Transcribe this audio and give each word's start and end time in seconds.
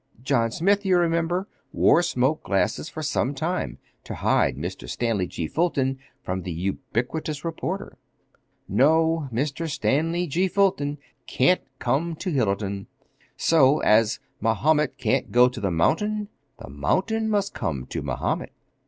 John 0.23 0.49
Smith, 0.49 0.83
you 0.83 0.97
remember, 0.97 1.47
wore 1.71 2.01
smoked 2.01 2.43
glasses 2.45 2.89
for 2.89 3.03
some 3.03 3.35
time 3.35 3.77
to 4.03 4.15
hide 4.15 4.57
Mr. 4.57 4.89
Stanley 4.89 5.27
G. 5.27 5.45
Fulton 5.47 5.99
from 6.23 6.41
the 6.41 6.51
ubiquitous 6.51 7.45
reporter. 7.45 7.99
No, 8.67 9.29
Mr. 9.31 9.69
Stanley 9.69 10.25
G. 10.25 10.47
Fulton 10.47 10.97
can't 11.27 11.61
come 11.77 12.15
to 12.15 12.31
Hillerton. 12.31 12.87
So, 13.37 13.77
as 13.83 14.19
Mahomet 14.39 14.97
can't 14.97 15.31
go 15.31 15.47
to 15.47 15.61
the 15.61 15.69
mountain, 15.69 16.29
the 16.57 16.67
mountain 16.71 17.29
must 17.29 17.53
come 17.53 17.85
to 17.91 18.01
Mahomet." 18.01 18.53